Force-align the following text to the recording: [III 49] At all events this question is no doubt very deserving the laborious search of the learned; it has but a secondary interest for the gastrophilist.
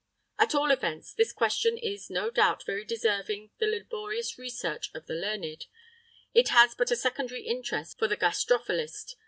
[III 0.39 0.47
49] 0.49 0.49
At 0.49 0.55
all 0.59 0.71
events 0.71 1.13
this 1.13 1.31
question 1.31 1.77
is 1.77 2.09
no 2.09 2.31
doubt 2.31 2.65
very 2.65 2.83
deserving 2.83 3.51
the 3.59 3.67
laborious 3.67 4.35
search 4.47 4.89
of 4.95 5.05
the 5.05 5.13
learned; 5.13 5.67
it 6.33 6.49
has 6.49 6.73
but 6.73 6.89
a 6.89 6.95
secondary 6.95 7.43
interest 7.45 7.99
for 7.99 8.07
the 8.07 8.17
gastrophilist. 8.17 9.13